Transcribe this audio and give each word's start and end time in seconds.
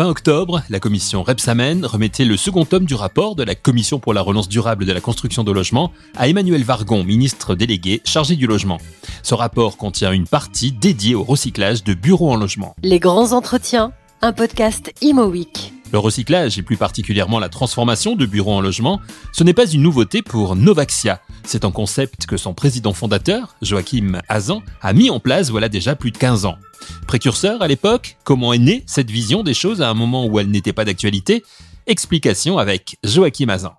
Fin 0.00 0.06
octobre, 0.06 0.62
la 0.70 0.80
commission 0.80 1.22
Repsamen 1.22 1.84
remettait 1.84 2.24
le 2.24 2.38
second 2.38 2.64
tome 2.64 2.86
du 2.86 2.94
rapport 2.94 3.34
de 3.34 3.42
la 3.42 3.54
Commission 3.54 3.98
pour 3.98 4.14
la 4.14 4.22
relance 4.22 4.48
durable 4.48 4.86
de 4.86 4.92
la 4.92 5.00
construction 5.00 5.44
de 5.44 5.52
logements 5.52 5.92
à 6.16 6.26
Emmanuel 6.26 6.64
Vargon, 6.64 7.04
ministre 7.04 7.54
délégué 7.54 8.00
chargé 8.04 8.36
du 8.36 8.46
logement. 8.46 8.78
Ce 9.22 9.34
rapport 9.34 9.76
contient 9.76 10.12
une 10.12 10.26
partie 10.26 10.72
dédiée 10.72 11.14
au 11.14 11.22
recyclage 11.22 11.84
de 11.84 11.92
bureaux 11.92 12.32
en 12.32 12.36
logement. 12.36 12.74
Les 12.82 12.98
grands 12.98 13.32
entretiens, 13.32 13.92
un 14.22 14.32
podcast 14.32 14.90
Imo 15.02 15.26
Week. 15.26 15.72
Le 15.92 15.98
recyclage 15.98 16.56
et 16.58 16.62
plus 16.62 16.76
particulièrement 16.76 17.38
la 17.38 17.48
transformation 17.48 18.14
de 18.14 18.24
bureaux 18.24 18.54
en 18.54 18.60
logement, 18.60 19.00
ce 19.32 19.42
n'est 19.42 19.52
pas 19.52 19.66
une 19.66 19.82
nouveauté 19.82 20.22
pour 20.22 20.54
Novaxia. 20.54 21.20
C'est 21.44 21.64
un 21.64 21.70
concept 21.70 22.26
que 22.26 22.36
son 22.36 22.54
président 22.54 22.92
fondateur, 22.92 23.56
Joachim 23.62 24.20
Hazan, 24.28 24.62
a 24.82 24.92
mis 24.92 25.10
en 25.10 25.20
place 25.20 25.50
voilà 25.50 25.68
déjà 25.68 25.96
plus 25.96 26.10
de 26.10 26.18
15 26.18 26.46
ans. 26.46 26.58
Précurseur 27.06 27.62
à 27.62 27.68
l'époque, 27.68 28.16
comment 28.24 28.52
est 28.52 28.58
née 28.58 28.84
cette 28.86 29.10
vision 29.10 29.42
des 29.42 29.54
choses 29.54 29.82
à 29.82 29.88
un 29.88 29.94
moment 29.94 30.26
où 30.26 30.38
elle 30.38 30.50
n'était 30.50 30.72
pas 30.72 30.84
d'actualité? 30.84 31.42
Explication 31.86 32.58
avec 32.58 32.96
Joachim 33.04 33.48
Hazan. 33.48 33.74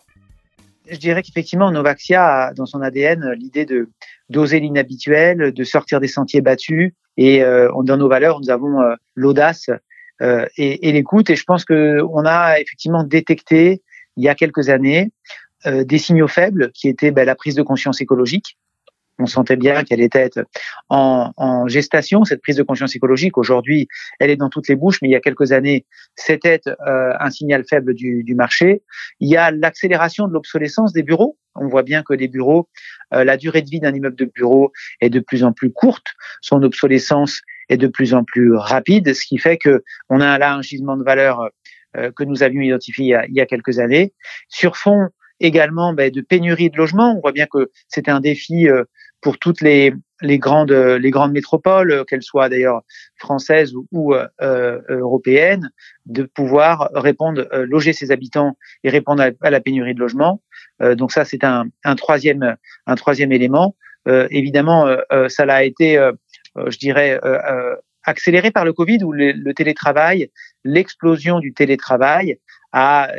Je 0.90 0.98
dirais 0.98 1.22
qu'effectivement, 1.22 1.72
Novaxia 1.72 2.48
a 2.48 2.54
dans 2.54 2.66
son 2.66 2.82
ADN 2.82 3.32
l'idée 3.38 3.66
de 3.66 3.90
d'oser 4.30 4.60
l'inhabituel, 4.60 5.54
de 5.54 5.64
sortir 5.64 6.00
des 6.00 6.08
sentiers 6.08 6.42
battus. 6.42 6.94
Et 7.18 7.44
euh, 7.44 7.70
dans 7.84 7.98
nos 7.98 8.08
valeurs, 8.08 8.40
nous 8.40 8.50
avons 8.50 8.82
euh, 8.82 8.96
l'audace 9.16 9.70
euh, 10.22 10.46
et, 10.58 10.88
et 10.88 10.92
l'écoute. 10.92 11.30
Et 11.30 11.36
je 11.36 11.44
pense 11.44 11.66
que 11.66 12.02
on 12.10 12.26
a 12.26 12.60
effectivement 12.60 13.04
détecté 13.04 13.82
il 14.18 14.24
y 14.24 14.30
a 14.30 14.36
quelques 14.36 14.70
années 14.70 15.12
euh, 15.66 15.84
des 15.84 15.98
signaux 15.98 16.28
faibles 16.28 16.72
qui 16.74 16.88
étaient 16.88 17.12
ben, 17.12 17.26
la 17.26 17.36
prise 17.36 17.56
de 17.56 17.62
conscience 17.64 18.02
écologique. 18.02 18.58
On 19.20 19.28
sentait 19.28 19.56
bien 19.56 19.84
qu'elle 19.84 20.02
était 20.02 20.30
en, 20.90 21.32
en, 21.38 21.68
gestation, 21.68 22.24
cette 22.26 22.42
prise 22.42 22.56
de 22.56 22.64
conscience 22.64 22.96
écologique. 22.96 23.38
Aujourd'hui, 23.38 23.88
elle 24.20 24.32
est 24.32 24.36
dans 24.36 24.50
toutes 24.50 24.68
les 24.68 24.76
bouches, 24.76 25.00
mais 25.02 25.10
il 25.10 25.12
y 25.12 25.16
a 25.16 25.20
quelques 25.20 25.52
années, 25.52 25.86
c'était 26.16 26.62
euh, 26.68 27.14
un 27.20 27.30
signal 27.30 27.64
faible 27.70 27.94
du, 27.94 28.24
du, 28.24 28.34
marché. 28.34 28.82
Il 29.20 29.30
y 29.30 29.38
a 29.38 29.52
l'accélération 29.52 30.28
de 30.28 30.34
l'obsolescence 30.34 30.94
des 30.94 31.04
bureaux. 31.04 31.38
On 31.56 31.68
voit 31.68 31.84
bien 31.84 32.02
que 32.02 32.14
les 32.14 32.28
bureaux, 32.28 32.70
euh, 33.14 33.24
la 33.24 33.38
durée 33.38 33.62
de 33.62 33.70
vie 33.70 33.80
d'un 33.80 33.94
immeuble 33.94 34.16
de 34.16 34.26
bureau 34.26 34.72
est 35.02 35.10
de 35.10 35.20
plus 35.20 35.44
en 35.44 35.52
plus 35.52 35.72
courte. 35.72 36.08
Son 36.42 36.64
obsolescence 36.64 37.42
est 37.70 37.78
de 37.78 37.88
plus 37.88 38.14
en 38.14 38.24
plus 38.24 38.56
rapide, 38.56 39.14
ce 39.14 39.26
qui 39.26 39.38
fait 39.38 39.58
que 39.58 39.84
on 40.10 40.22
a 40.22 40.38
là 40.38 40.56
un 40.56 40.62
gisement 40.62 40.98
de 40.98 41.04
valeur 41.04 41.50
euh, 41.98 42.12
que 42.16 42.24
nous 42.24 42.42
avions 42.42 42.62
identifié 42.62 43.06
il 43.06 43.10
y 43.10 43.16
a, 43.16 43.26
il 43.28 43.36
y 43.36 43.42
a 43.42 43.46
quelques 43.46 43.80
années. 43.80 44.14
Sur 44.48 44.78
fond 44.78 45.10
également 45.42 45.94
ben, 45.94 46.12
de 46.12 46.22
pénurie 46.22 46.70
de 46.70 46.78
logements, 46.78 47.16
on 47.18 47.22
voit 47.22 47.32
bien 47.32 47.48
que 47.48 47.72
c'était 47.88 48.12
un 48.12 48.20
défi 48.20 48.68
euh, 48.68 48.84
pour 49.22 49.38
toutes 49.38 49.62
les, 49.62 49.94
les 50.22 50.40
grandes 50.40 50.72
les 50.72 51.12
grandes 51.12 51.32
métropoles, 51.32 52.06
qu'elles 52.08 52.24
soient 52.24 52.50
d'ailleurs 52.50 52.82
françaises 53.18 53.74
ou, 53.92 54.16
euh, 54.16 54.82
européennes, 54.90 55.70
de 56.08 56.24
pouvoir 56.24 56.90
répondre, 56.96 57.48
euh, 57.54 57.66
loger 57.68 57.94
ses 57.94 58.12
habitants 58.12 58.58
et 58.84 58.90
répondre 58.90 59.24
à, 59.42 59.50
la 59.50 59.62
pénurie 59.62 59.94
de 59.94 60.00
logements. 60.00 60.42
Euh, 60.82 60.96
donc 60.96 61.12
ça, 61.12 61.24
c'est 61.24 61.44
un, 61.44 61.66
un, 61.84 61.96
troisième 61.96 62.56
un 62.88 62.96
troisième 62.96 63.32
élément. 63.32 63.76
évidemment, 64.08 64.88
ça 65.28 65.46
l'a 65.46 65.64
été 65.64 66.00
euh, 66.58 66.70
je 66.70 66.78
dirais, 66.78 67.20
euh, 67.24 67.40
euh, 67.50 67.76
accéléré 68.04 68.52
par 68.52 68.66
le 68.66 68.74
Covid 68.74 69.04
où 69.04 69.12
le, 69.12 69.32
le 69.32 69.54
télétravail, 69.54 70.30
l'explosion 70.64 71.40
du 71.40 71.54
télétravail 71.54 72.40
a 72.74 73.10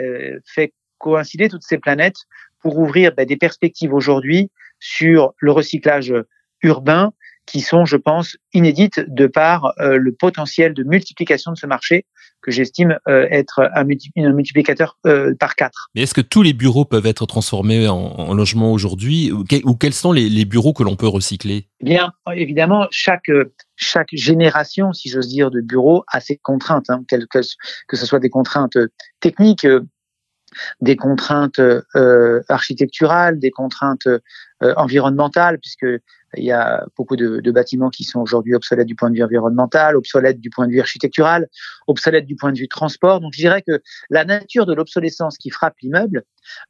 fait 0.47 0.73
coïncider 1.03 1.49
toutes 1.49 1.65
ces 1.65 1.79
planètes 1.79 2.23
pour 2.63 2.79
ouvrir 2.79 3.13
ben, 3.15 3.27
des 3.27 3.37
perspectives 3.37 3.93
aujourd'hui 3.93 4.51
sur 4.79 5.35
le 5.39 5.53
recyclage 5.53 6.15
urbain 6.63 7.13
qui 7.47 7.61
sont, 7.61 7.85
je 7.85 7.97
pense, 7.97 8.37
inédites 8.53 9.01
de 9.09 9.27
par 9.27 9.75
euh, 9.81 9.97
le 9.97 10.13
potentiel 10.13 10.75
de 10.75 10.85
multiplication 10.85 11.53
de 11.53 11.57
ce 11.57 11.67
marché 11.67 12.07
que 12.41 12.51
j'estime 12.51 12.99
euh, 13.09 13.27
être 13.31 13.71
un, 13.75 13.85
un 13.85 14.33
multiplicateur 14.33 14.97
euh, 15.07 15.35
par 15.39 15.55
quatre. 15.55 15.91
Mais 15.95 16.03
est-ce 16.03 16.15
que 16.15 16.21
tous 16.21 16.43
les 16.43 16.53
bureaux 16.53 16.85
peuvent 16.85 17.07
être 17.07 17.27
transformés 17.27 17.89
en, 17.89 17.97
en 17.97 18.35
logement 18.35 18.73
aujourd'hui 18.73 19.33
ou, 19.33 19.45
ou, 19.65 19.75
quels 19.75 19.93
sont 19.93 20.13
les, 20.13 20.29
les, 20.29 20.45
bureaux 20.45 20.73
que 20.73 20.83
l'on 20.83 20.97
peut 20.97 21.07
recycler? 21.07 21.69
Eh 21.81 21.85
Bien, 21.85 22.13
évidemment, 22.35 22.87
chaque 22.91 23.31
chaque 23.77 24.09
génération, 24.13 24.93
si 24.93 25.09
j'ose 25.09 25.29
dire, 25.29 25.51
de 25.51 25.61
bureaux 25.61 26.05
a 26.13 26.21
ses 26.21 26.37
contraintes, 26.37 26.91
hein, 26.91 27.03
que, 27.09 27.17
que 27.89 27.97
ce 27.97 28.07
soit 28.07 28.21
des 28.21 28.31
contraintes 28.31 28.79
techniques, 29.21 29.67
des 30.81 30.97
contraintes 30.97 31.61
euh, 31.61 32.43
architecturales, 32.49 33.39
des 33.39 33.51
contraintes 33.51 34.07
euh, 34.07 34.75
environnementales, 34.77 35.59
puisque 35.59 35.87
il 36.37 36.45
y 36.45 36.53
a 36.53 36.87
beaucoup 36.97 37.17
de, 37.17 37.41
de 37.41 37.51
bâtiments 37.51 37.91
qui 37.91 38.05
sont 38.05 38.21
aujourd'hui 38.21 38.55
obsolètes 38.55 38.87
du 38.87 38.95
point 38.95 39.11
de 39.11 39.17
vue 39.17 39.23
environnemental, 39.23 39.97
obsolètes 39.97 40.41
du 40.41 40.51
point 40.51 40.67
de 40.67 40.73
vue 40.73 40.81
architectural, 40.81 41.49
obsolètes 41.87 42.27
du 42.27 42.37
point 42.37 42.53
de 42.53 42.59
vue 42.59 42.69
transport. 42.69 43.21
Donc, 43.21 43.33
je 43.35 43.41
dirais 43.41 43.63
que 43.63 43.83
la 44.09 44.25
nature 44.25 44.67
de 44.67 44.75
l'obsolescence 44.75 45.37
qui 45.37 45.51
frappe 45.51 45.75
l'immeuble 45.83 46.23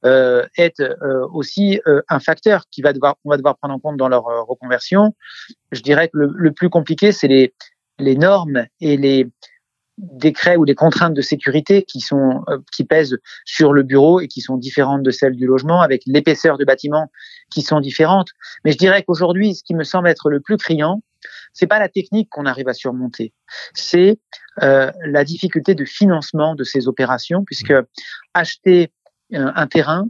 euh, 0.04 0.46
est 0.56 0.80
euh, 0.80 1.26
aussi 1.32 1.80
euh, 1.86 2.02
un 2.08 2.18
facteur 2.18 2.64
qui 2.70 2.82
va 2.82 2.92
devoir, 2.92 3.16
on 3.24 3.30
va 3.30 3.36
devoir 3.36 3.56
prendre 3.56 3.74
en 3.74 3.78
compte 3.78 3.96
dans 3.96 4.08
leur 4.08 4.24
reconversion. 4.24 5.14
Je 5.70 5.82
dirais 5.82 6.08
que 6.08 6.18
le, 6.18 6.32
le 6.34 6.52
plus 6.52 6.70
compliqué, 6.70 7.12
c'est 7.12 7.28
les, 7.28 7.54
les 7.98 8.16
normes 8.16 8.66
et 8.80 8.96
les, 8.96 9.28
décrets 9.98 10.56
ou 10.56 10.64
des 10.64 10.74
contraintes 10.74 11.14
de 11.14 11.20
sécurité 11.20 11.82
qui 11.82 12.00
sont 12.00 12.42
euh, 12.48 12.58
qui 12.72 12.84
pèsent 12.84 13.18
sur 13.44 13.72
le 13.72 13.82
bureau 13.82 14.20
et 14.20 14.28
qui 14.28 14.40
sont 14.40 14.56
différentes 14.56 15.02
de 15.02 15.10
celles 15.10 15.36
du 15.36 15.46
logement 15.46 15.80
avec 15.80 16.02
l'épaisseur 16.06 16.58
de 16.58 16.64
bâtiment 16.64 17.10
qui 17.50 17.62
sont 17.62 17.80
différentes. 17.80 18.30
Mais 18.64 18.72
je 18.72 18.78
dirais 18.78 19.02
qu'aujourd'hui 19.02 19.54
ce 19.54 19.62
qui 19.62 19.74
me 19.74 19.84
semble 19.84 20.08
être 20.08 20.30
le 20.30 20.40
plus 20.40 20.56
criant 20.56 21.02
c'est 21.52 21.66
pas 21.66 21.78
la 21.78 21.88
technique 21.88 22.28
qu'on 22.30 22.46
arrive 22.46 22.68
à 22.68 22.74
surmonter. 22.74 23.32
C'est 23.74 24.18
euh, 24.62 24.90
la 25.04 25.24
difficulté 25.24 25.74
de 25.74 25.84
financement 25.84 26.54
de 26.54 26.64
ces 26.64 26.88
opérations 26.88 27.44
puisque 27.44 27.74
acheter 28.34 28.92
un, 29.32 29.52
un 29.54 29.66
terrain 29.66 30.08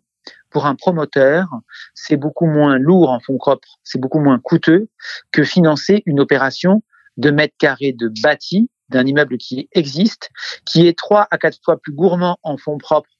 pour 0.50 0.66
un 0.66 0.75
promoteur, 0.75 1.49
c'est 1.94 2.16
beaucoup 2.16 2.47
moins 2.47 2.78
lourd 2.78 3.10
en 3.10 3.20
fonds 3.20 3.38
propres, 3.38 3.78
c'est 3.82 4.00
beaucoup 4.00 4.20
moins 4.20 4.38
coûteux 4.38 4.88
que 5.32 5.44
financer 5.44 6.03
une 6.06 6.20
opération 6.20 6.82
de 7.16 7.31
mètres 7.31 7.54
carrés 7.59 7.93
de 7.93 8.12
bâti 8.22 8.70
d'un 8.92 9.06
immeuble 9.06 9.38
qui 9.38 9.69
existe, 9.72 10.30
qui 10.64 10.86
est 10.86 10.97
trois 10.97 11.26
à 11.30 11.38
quatre 11.38 11.58
fois 11.64 11.78
plus 11.80 11.92
gourmand 11.92 12.38
en 12.42 12.56
fonds 12.56 12.78
propres 12.78 13.10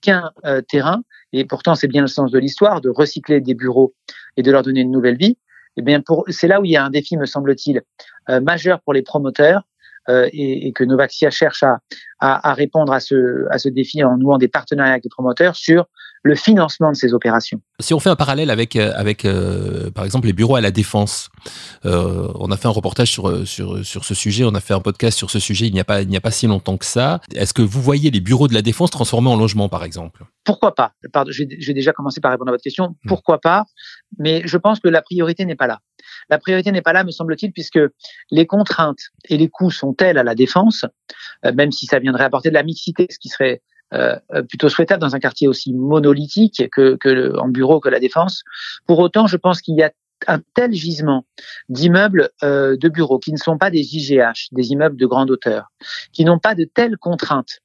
qu'un 0.00 0.30
euh, 0.44 0.62
terrain, 0.62 1.02
et 1.32 1.44
pourtant 1.44 1.74
c'est 1.74 1.88
bien 1.88 2.02
le 2.02 2.08
sens 2.08 2.30
de 2.30 2.38
l'histoire, 2.38 2.80
de 2.80 2.90
recycler 2.90 3.40
des 3.40 3.54
bureaux 3.54 3.94
et 4.36 4.42
de 4.42 4.50
leur 4.50 4.62
donner 4.62 4.80
une 4.80 4.90
nouvelle 4.90 5.16
vie, 5.16 5.38
eh 5.76 5.82
bien 5.82 6.02
c'est 6.28 6.48
là 6.48 6.60
où 6.60 6.64
il 6.64 6.70
y 6.70 6.76
a 6.76 6.84
un 6.84 6.90
défi, 6.90 7.16
me 7.16 7.26
semble-t-il, 7.26 7.82
euh, 8.30 8.40
majeur 8.40 8.80
pour 8.80 8.92
les 8.92 9.02
promoteurs, 9.02 9.62
euh, 10.08 10.28
et, 10.32 10.68
et, 10.68 10.72
que 10.72 10.84
Novaxia 10.84 11.30
cherche 11.30 11.62
à, 11.62 11.78
à, 12.20 12.50
à, 12.50 12.54
répondre 12.54 12.92
à 12.92 13.00
ce, 13.00 13.46
à 13.50 13.58
ce 13.58 13.68
défi 13.68 14.02
en 14.04 14.16
nouant 14.16 14.38
des 14.38 14.48
partenariats 14.48 14.92
avec 14.92 15.04
les 15.04 15.10
promoteurs 15.10 15.56
sur 15.56 15.86
le 16.26 16.34
financement 16.34 16.90
de 16.90 16.96
ces 16.96 17.14
opérations. 17.14 17.60
Si 17.80 17.94
on 17.94 18.00
fait 18.00 18.10
un 18.10 18.16
parallèle 18.16 18.50
avec, 18.50 18.74
euh, 18.76 18.92
avec 18.96 19.24
euh, 19.24 19.90
par 19.90 20.04
exemple, 20.04 20.26
les 20.26 20.32
bureaux 20.32 20.56
à 20.56 20.60
la 20.60 20.72
défense, 20.72 21.28
euh, 21.84 22.28
on 22.34 22.50
a 22.50 22.56
fait 22.56 22.66
un 22.66 22.72
reportage 22.72 23.10
sur, 23.10 23.46
sur, 23.46 23.84
sur 23.84 24.04
ce 24.04 24.14
sujet, 24.14 24.44
on 24.44 24.54
a 24.54 24.60
fait 24.60 24.74
un 24.74 24.80
podcast 24.80 25.16
sur 25.16 25.30
ce 25.30 25.38
sujet 25.38 25.66
il 25.66 25.72
n'y 25.72 25.80
a 25.80 25.84
pas, 25.84 26.02
il 26.02 26.08
n'y 26.08 26.16
a 26.16 26.20
pas 26.20 26.32
si 26.32 26.46
longtemps 26.46 26.76
que 26.76 26.84
ça. 26.84 27.20
Est-ce 27.34 27.54
que 27.54 27.62
vous 27.62 27.80
voyez 27.80 28.10
les 28.10 28.20
bureaux 28.20 28.48
de 28.48 28.54
la 28.54 28.62
défense 28.62 28.90
transformés 28.90 29.30
en 29.30 29.36
logement, 29.36 29.68
par 29.68 29.84
exemple? 29.84 30.24
Pourquoi 30.44 30.74
pas? 30.74 30.92
Pardon, 31.12 31.30
je 31.32 31.44
vais 31.44 31.74
déjà 31.74 31.92
commencer 31.92 32.20
par 32.20 32.32
répondre 32.32 32.50
à 32.50 32.52
votre 32.52 32.64
question. 32.64 32.88
Hmm. 32.88 33.08
Pourquoi 33.08 33.40
pas? 33.40 33.64
Mais 34.18 34.42
je 34.46 34.58
pense 34.58 34.80
que 34.80 34.88
la 34.88 35.02
priorité 35.02 35.44
n'est 35.44 35.56
pas 35.56 35.68
là. 35.68 35.78
La 36.28 36.38
priorité 36.38 36.72
n'est 36.72 36.82
pas 36.82 36.92
là, 36.92 37.04
me 37.04 37.10
semble-t-il, 37.10 37.52
puisque 37.52 37.80
les 38.30 38.46
contraintes 38.46 39.10
et 39.28 39.36
les 39.36 39.48
coûts 39.48 39.70
sont 39.70 39.92
tels 39.92 40.18
à 40.18 40.24
la 40.24 40.34
défense, 40.34 40.84
euh, 41.44 41.52
même 41.52 41.72
si 41.72 41.86
ça 41.86 41.98
viendrait 41.98 42.24
apporter 42.24 42.48
de 42.48 42.54
la 42.54 42.62
mixité, 42.62 43.06
ce 43.10 43.18
qui 43.18 43.28
serait 43.28 43.62
euh, 43.94 44.18
plutôt 44.48 44.68
souhaitable 44.68 45.00
dans 45.00 45.14
un 45.14 45.20
quartier 45.20 45.46
aussi 45.46 45.72
monolithique 45.72 46.68
que, 46.72 46.96
que 46.96 47.36
en 47.38 47.48
bureau 47.48 47.78
que 47.78 47.88
la 47.88 48.00
défense. 48.00 48.42
Pour 48.86 48.98
autant, 48.98 49.28
je 49.28 49.36
pense 49.36 49.60
qu'il 49.60 49.76
y 49.76 49.82
a 49.82 49.92
un 50.26 50.40
tel 50.54 50.72
gisement 50.72 51.24
d'immeubles 51.68 52.30
euh, 52.42 52.76
de 52.76 52.88
bureaux 52.88 53.18
qui 53.18 53.32
ne 53.32 53.36
sont 53.36 53.58
pas 53.58 53.70
des 53.70 53.94
IGH, 53.94 54.48
des 54.52 54.72
immeubles 54.72 54.96
de 54.96 55.06
grande 55.06 55.30
hauteur, 55.30 55.66
qui 56.12 56.24
n'ont 56.24 56.38
pas 56.38 56.54
de 56.54 56.64
telles 56.64 56.96
contraintes 56.96 57.60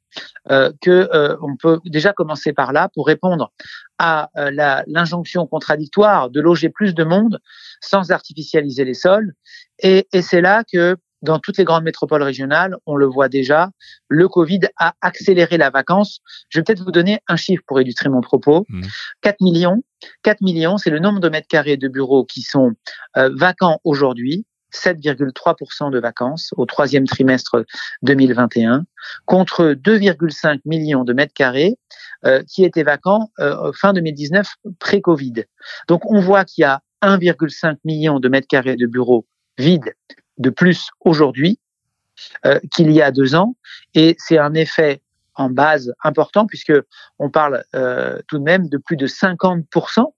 euh, 0.49 0.71
que 0.81 1.09
euh, 1.13 1.35
on 1.41 1.55
peut 1.55 1.79
déjà 1.85 2.13
commencer 2.13 2.53
par 2.53 2.73
là 2.73 2.89
pour 2.93 3.07
répondre 3.07 3.51
à 3.97 4.29
euh, 4.37 4.51
l'injonction 4.87 5.45
contradictoire 5.47 6.29
de 6.29 6.41
loger 6.41 6.69
plus 6.69 6.93
de 6.93 7.03
monde 7.03 7.39
sans 7.81 8.11
artificialiser 8.11 8.85
les 8.85 8.93
sols. 8.93 9.33
Et, 9.79 10.07
et 10.13 10.21
c'est 10.21 10.41
là 10.41 10.63
que 10.71 10.97
dans 11.21 11.39
toutes 11.39 11.57
les 11.57 11.63
grandes 11.63 11.83
métropoles 11.83 12.23
régionales, 12.23 12.75
on 12.85 12.95
le 12.95 13.05
voit 13.05 13.29
déjà, 13.29 13.69
le 14.07 14.27
Covid 14.27 14.61
a 14.77 14.93
accéléré 15.01 15.57
la 15.57 15.69
vacance. 15.69 16.19
Je 16.49 16.59
vais 16.59 16.63
peut-être 16.63 16.83
vous 16.83 16.91
donner 16.91 17.19
un 17.27 17.35
chiffre 17.35 17.63
pour 17.67 17.79
illustrer 17.79 18.09
mon 18.09 18.21
propos. 18.21 18.65
Mmh. 18.69 18.81
4 19.21 19.41
millions. 19.41 19.83
4 20.23 20.41
millions, 20.41 20.77
c'est 20.77 20.89
le 20.89 20.99
nombre 20.99 21.19
de 21.19 21.29
mètres 21.29 21.47
carrés 21.47 21.77
de 21.77 21.87
bureaux 21.87 22.25
qui 22.25 22.41
sont 22.41 22.71
euh, 23.17 23.29
vacants 23.35 23.79
aujourd'hui. 23.83 24.45
7,3% 24.73 25.91
de 25.91 25.99
vacances 25.99 26.53
au 26.57 26.65
troisième 26.65 27.05
trimestre 27.05 27.65
2021, 28.03 28.85
contre 29.25 29.73
2,5 29.73 30.59
millions 30.65 31.03
de 31.03 31.13
mètres 31.13 31.33
carrés 31.33 31.77
euh, 32.25 32.43
qui 32.47 32.63
étaient 32.63 32.83
vacants 32.83 33.31
euh, 33.39 33.71
fin 33.73 33.93
2019 33.93 34.47
pré-Covid. 34.79 35.45
Donc 35.87 36.09
on 36.09 36.19
voit 36.19 36.45
qu'il 36.45 36.63
y 36.63 36.65
a 36.65 36.81
1,5 37.01 37.77
million 37.83 38.19
de 38.19 38.29
mètres 38.29 38.47
carrés 38.47 38.75
de 38.75 38.85
bureaux 38.85 39.25
vides 39.57 39.93
de 40.37 40.49
plus 40.49 40.89
aujourd'hui 41.01 41.59
euh, 42.45 42.59
qu'il 42.73 42.91
y 42.91 43.01
a 43.01 43.11
deux 43.11 43.35
ans. 43.35 43.55
Et 43.95 44.15
c'est 44.19 44.37
un 44.37 44.53
effet 44.53 45.01
en 45.35 45.49
base 45.49 45.93
important 46.03 46.45
puisque 46.45 46.73
on 47.19 47.29
parle 47.29 47.63
euh, 47.73 48.19
tout 48.27 48.37
de 48.37 48.43
même 48.43 48.67
de 48.67 48.77
plus 48.77 48.97
de 48.97 49.07
50% 49.07 50.13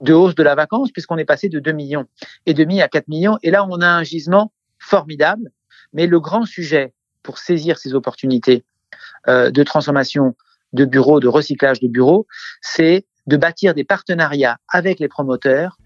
de 0.00 0.12
hausse 0.12 0.34
de 0.34 0.42
la 0.42 0.54
vacance 0.54 0.90
puisqu'on 0.90 1.18
est 1.18 1.24
passé 1.24 1.48
de 1.48 1.60
2 1.60 1.72
millions 1.72 2.06
et 2.46 2.54
demi 2.54 2.80
à 2.80 2.88
4 2.88 3.08
millions. 3.08 3.38
Et 3.42 3.50
là, 3.50 3.66
on 3.68 3.80
a 3.80 3.88
un 3.88 4.02
gisement 4.02 4.52
formidable. 4.78 5.50
Mais 5.92 6.06
le 6.06 6.20
grand 6.20 6.44
sujet 6.44 6.92
pour 7.22 7.38
saisir 7.38 7.78
ces 7.78 7.94
opportunités 7.94 8.64
euh, 9.28 9.50
de 9.50 9.62
transformation 9.62 10.34
de 10.72 10.84
bureaux, 10.84 11.20
de 11.20 11.28
recyclage 11.28 11.80
de 11.80 11.88
bureaux, 11.88 12.26
c'est 12.60 13.04
de 13.26 13.36
bâtir 13.36 13.74
des 13.74 13.84
partenariats 13.84 14.58
avec 14.68 14.98
les 14.98 15.08
promoteurs 15.08 15.78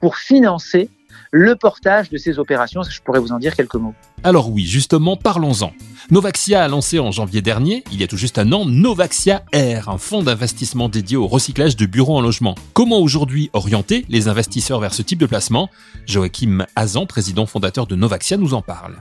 pour 0.00 0.16
financer 0.16 0.90
le 1.30 1.56
portage 1.56 2.10
de 2.10 2.16
ces 2.16 2.38
opérations. 2.38 2.82
Je 2.82 3.00
pourrais 3.02 3.20
vous 3.20 3.32
en 3.32 3.38
dire 3.38 3.54
quelques 3.54 3.74
mots? 3.74 3.94
Alors 4.22 4.50
oui, 4.50 4.64
justement, 4.64 5.16
parlons-en. 5.16 5.72
Novaxia 6.10 6.64
a 6.64 6.68
lancé 6.68 6.98
en 6.98 7.10
janvier 7.10 7.40
dernier, 7.40 7.84
il 7.92 8.00
y 8.00 8.04
a 8.04 8.06
tout 8.06 8.16
juste 8.16 8.38
un 8.38 8.50
an, 8.52 8.64
Novaxia 8.64 9.44
Air, 9.52 9.88
un 9.88 9.98
fonds 9.98 10.22
d'investissement 10.22 10.88
dédié 10.88 11.16
au 11.16 11.26
recyclage 11.26 11.76
de 11.76 11.86
bureaux 11.86 12.16
en 12.16 12.20
logement. 12.20 12.54
Comment 12.72 12.98
aujourd'hui 12.98 13.50
orienter 13.52 14.04
les 14.08 14.28
investisseurs 14.28 14.80
vers 14.80 14.92
ce 14.92 15.02
type 15.02 15.18
de 15.18 15.26
placement? 15.26 15.70
Joachim 16.06 16.66
Hazan, 16.74 17.06
président 17.06 17.46
fondateur 17.46 17.86
de 17.86 17.94
Novaxia, 17.94 18.36
nous 18.36 18.54
en 18.54 18.62
parle. 18.62 18.96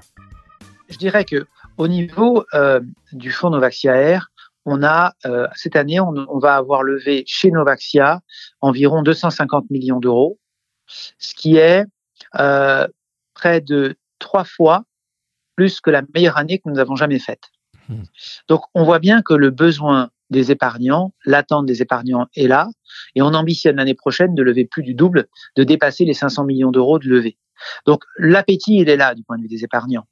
Je 0.90 0.98
dirais 0.98 1.26
que 1.26 1.48
au 1.78 1.88
niveau 1.88 2.46
euh, 2.54 2.80
du 3.12 3.32
fonds 3.32 3.50
Novaxia 3.50 3.96
Air, 3.96 4.30
on 4.66 4.84
a 4.84 5.14
euh, 5.26 5.48
cette 5.56 5.76
année, 5.76 6.00
on, 6.00 6.14
on, 6.30 6.40
va 6.40 6.56
avoir 6.56 6.84
levé 6.84 7.24
chez 7.26 7.50
Novaxia 7.50 8.22
environ 8.62 9.02
250 9.02 9.70
millions 9.72 10.00
d'euros, 10.00 10.38
ce 10.88 11.34
qui 11.34 11.58
est 11.58 11.86
euh, 12.38 12.88
près 13.34 13.62
de 13.62 13.96
trois 14.20 14.44
fois 14.44 14.84
plus 15.56 15.82
que 15.82 15.90
la 15.90 16.04
meilleure 16.14 16.38
année 16.38 16.60
que 16.60 16.70
nous 16.70 16.80
avons 16.80 16.96
jamais 16.96 17.20
faite. 17.20 17.50
Mmh. 17.90 18.04
Donc, 18.48 18.62
on 18.76 18.84
voit 18.84 19.00
bien 19.00 19.22
que 19.22 19.34
le 19.34 19.50
besoin 19.50 20.10
des 20.30 20.52
épargnants, 20.52 21.14
l'attente 21.26 21.66
des 21.66 21.82
épargnants 21.82 22.28
est 22.36 22.48
là, 22.48 22.70
et 23.16 23.22
on 23.22 23.34
ambitionne 23.34 23.78
l'année 23.78 23.96
prochaine 23.96 24.36
de 24.36 24.44
lever 24.44 24.66
plus 24.66 24.84
du 24.84 24.94
double, 24.94 25.28
de 25.56 25.64
dépasser 25.64 26.06
les 26.06 26.14
500 26.14 26.46
millions 26.46 26.72
d'euros 26.72 27.00
de 27.00 27.08
levée. 27.08 27.38
Donc, 27.86 28.04
l'appétit, 28.18 28.78
il 28.78 28.90
est 28.90 28.98
là 28.98 29.16
du 29.16 29.24
point 29.24 29.38
de 29.38 29.42
vue 29.42 29.48
des 29.48 29.64
épargnants. 29.64 30.08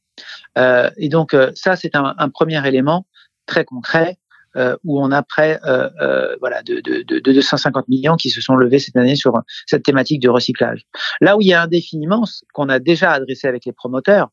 Euh, 0.58 0.90
et 0.98 1.10
donc, 1.10 1.34
euh, 1.34 1.52
ça, 1.54 1.76
c'est 1.76 1.96
un, 1.96 2.16
un, 2.18 2.30
premier 2.30 2.66
élément 2.68 3.06
très 3.46 3.64
concret 3.64 4.18
où 4.84 5.02
on 5.02 5.12
a 5.12 5.24
près 5.24 5.60
euh, 5.66 5.90
euh, 6.02 6.36
voilà, 6.40 6.64
de, 6.64 6.80
de, 6.80 7.02
de, 7.04 7.20
250 7.20 7.88
millions 7.88 8.16
qui 8.16 8.30
se 8.30 8.42
sont 8.42 8.56
levés 8.56 8.80
cette 8.80 8.96
année 8.96 9.16
sur 9.16 9.34
cette 9.66 9.84
thématique 9.84 10.22
de 10.22 10.30
recyclage. 10.30 10.86
Là 11.22 11.38
où 11.38 11.42
il 11.42 11.48
y 11.48 11.54
a 11.54 11.62
un 11.62 11.68
défi 11.68 11.98
immense 11.98 12.44
qu'on 12.54 12.70
a 12.70 12.80
déjà 12.80 13.12
adressé 13.12 13.48
avec 13.48 13.66
les 13.66 13.74
promoteurs, 13.74 14.30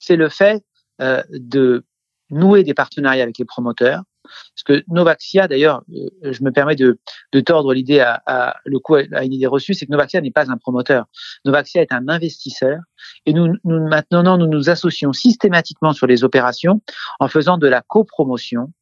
c'est 0.00 0.16
le 0.16 0.28
fait 0.28 0.62
de 1.00 1.84
nouer 2.30 2.62
des 2.62 2.74
partenariats 2.74 3.22
avec 3.22 3.38
les 3.38 3.44
promoteurs. 3.44 4.02
Parce 4.22 4.62
que 4.64 4.84
Novaxia, 4.88 5.48
d'ailleurs, 5.48 5.82
je 6.22 6.42
me 6.42 6.50
permets 6.50 6.76
de, 6.76 6.98
de 7.32 7.40
tordre 7.40 7.74
l'idée 7.74 8.00
à, 8.00 8.22
à, 8.24 8.56
le 8.64 8.78
coup 8.78 8.94
à 8.94 9.22
une 9.22 9.34
idée 9.34 9.46
reçue, 9.46 9.74
c'est 9.74 9.84
que 9.84 9.92
Novaxia 9.92 10.22
n'est 10.22 10.30
pas 10.30 10.50
un 10.50 10.56
promoteur. 10.56 11.04
Novaxia 11.44 11.82
est 11.82 11.92
un 11.92 12.08
investisseur. 12.08 12.78
Et 13.26 13.34
nous, 13.34 13.52
nous, 13.64 13.86
maintenant, 13.86 14.38
nous 14.38 14.46
nous 14.46 14.70
associons 14.70 15.12
systématiquement 15.12 15.92
sur 15.92 16.06
les 16.06 16.24
opérations 16.24 16.80
en 17.20 17.28
faisant 17.28 17.58
de 17.58 17.66
la 17.66 17.82
copromotion 17.82 18.72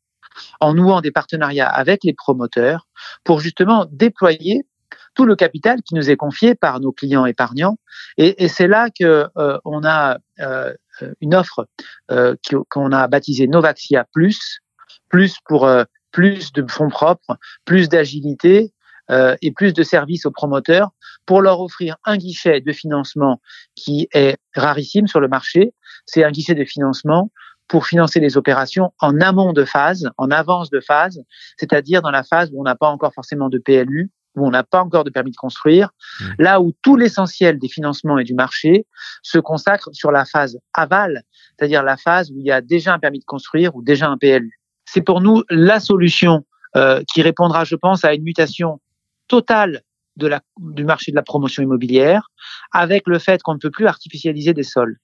en 0.60 0.74
nouant 0.74 1.00
des 1.00 1.10
partenariats 1.10 1.68
avec 1.68 2.04
les 2.04 2.14
promoteurs 2.14 2.86
pour 3.24 3.40
justement 3.40 3.86
déployer 3.90 4.66
tout 5.14 5.24
le 5.24 5.36
capital 5.36 5.82
qui 5.82 5.94
nous 5.94 6.10
est 6.10 6.16
confié 6.16 6.54
par 6.54 6.80
nos 6.80 6.92
clients 6.92 7.26
épargnants. 7.26 7.76
Et, 8.16 8.48
c'est 8.48 8.66
là 8.66 8.88
que 8.90 9.28
euh, 9.36 9.58
on 9.64 9.84
a 9.84 10.18
euh, 10.40 10.72
une 11.20 11.34
offre 11.34 11.66
euh, 12.10 12.34
qu'on 12.70 12.92
a 12.92 13.08
baptisée 13.08 13.46
Novaxia 13.46 14.06
Plus, 14.12 14.60
plus 15.08 15.36
pour 15.46 15.68
plus 16.10 16.52
de 16.52 16.64
fonds 16.70 16.88
propres, 16.88 17.36
plus 17.64 17.88
d'agilité 17.88 18.72
et 19.10 19.50
plus 19.50 19.74
de 19.74 19.82
services 19.82 20.24
aux 20.24 20.30
promoteurs 20.30 20.90
pour 21.26 21.42
leur 21.42 21.60
offrir 21.60 21.96
un 22.04 22.16
guichet 22.16 22.62
de 22.62 22.72
financement 22.72 23.42
qui 23.74 24.08
est 24.14 24.36
rarissime 24.54 25.06
sur 25.06 25.20
le 25.20 25.28
marché. 25.28 25.74
C'est 26.06 26.24
un 26.24 26.30
guichet 26.30 26.54
de 26.54 26.64
financement 26.64 27.30
pour 27.72 27.86
financer 27.86 28.20
les 28.20 28.36
opérations 28.36 28.92
en 29.00 29.18
amont 29.22 29.54
de 29.54 29.64
phase, 29.64 30.06
en 30.18 30.30
avance 30.30 30.68
de 30.68 30.78
phase, 30.78 31.22
c'est-à-dire 31.56 32.02
dans 32.02 32.10
la 32.10 32.22
phase 32.22 32.50
où 32.52 32.60
on 32.60 32.64
n'a 32.64 32.74
pas 32.74 32.88
encore 32.88 33.14
forcément 33.14 33.48
de 33.48 33.56
PLU, 33.56 34.10
où 34.36 34.46
on 34.46 34.50
n'a 34.50 34.62
pas 34.62 34.82
encore 34.82 35.04
de 35.04 35.10
permis 35.10 35.30
de 35.30 35.36
construire, 35.36 35.88
mmh. 35.88 36.24
là 36.38 36.60
où 36.60 36.72
tout 36.82 36.96
l'essentiel 36.96 37.58
des 37.58 37.70
financements 37.70 38.18
et 38.18 38.24
du 38.24 38.34
marché 38.34 38.86
se 39.22 39.38
consacre 39.38 39.88
sur 39.94 40.12
la 40.12 40.26
phase 40.26 40.58
aval, 40.74 41.22
c'est-à-dire 41.58 41.82
la 41.82 41.96
phase 41.96 42.30
où 42.30 42.34
il 42.36 42.44
y 42.44 42.52
a 42.52 42.60
déjà 42.60 42.92
un 42.92 42.98
permis 42.98 43.20
de 43.20 43.24
construire 43.24 43.74
ou 43.74 43.82
déjà 43.82 44.06
un 44.06 44.18
PLU. 44.18 44.60
C'est 44.84 45.00
pour 45.00 45.22
nous 45.22 45.42
la 45.48 45.80
solution 45.80 46.44
euh, 46.76 47.02
qui 47.10 47.22
répondra, 47.22 47.64
je 47.64 47.76
pense, 47.76 48.04
à 48.04 48.12
une 48.12 48.22
mutation 48.22 48.82
totale 49.28 49.80
de 50.16 50.26
la, 50.26 50.42
du 50.58 50.84
marché 50.84 51.10
de 51.10 51.16
la 51.16 51.22
promotion 51.22 51.62
immobilière, 51.62 52.28
avec 52.70 53.04
le 53.06 53.18
fait 53.18 53.42
qu'on 53.42 53.54
ne 53.54 53.58
peut 53.58 53.70
plus 53.70 53.86
artificialiser 53.86 54.52
des 54.52 54.62
sols 54.62 54.98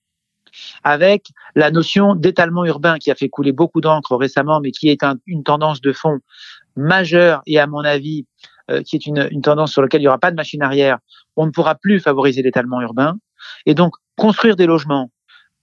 avec 0.85 1.29
la 1.55 1.71
notion 1.71 2.15
d'étalement 2.15 2.65
urbain 2.65 2.99
qui 2.99 3.11
a 3.11 3.15
fait 3.15 3.29
couler 3.29 3.53
beaucoup 3.53 3.81
d'encre 3.81 4.17
récemment, 4.17 4.61
mais 4.61 4.71
qui 4.71 4.89
est 4.89 5.05
une 5.27 5.43
tendance 5.43 5.81
de 5.81 5.93
fond 5.93 6.19
majeure 6.77 7.43
et 7.47 7.59
à 7.59 7.67
mon 7.67 7.85
avis, 7.85 8.27
euh, 8.71 8.83
qui 8.83 8.97
est 8.97 9.07
une, 9.07 9.29
une, 9.31 9.43
tendance 9.43 9.73
sur 9.73 9.83
laquelle 9.83 10.01
il 10.01 10.05
n'y 10.05 10.09
aura 10.09 10.19
pas 10.19 10.31
de 10.31 10.37
machine 10.37 10.63
arrière. 10.63 10.99
On 11.37 11.47
ne 11.47 11.51
pourra 11.51 11.75
plus 11.75 12.01
favoriser 12.01 12.43
l'étalement 12.43 12.81
urbain. 12.81 13.17
Et 13.67 13.75
donc, 13.75 13.95
construire 14.17 14.57
des 14.57 14.67
logements, 14.67 15.11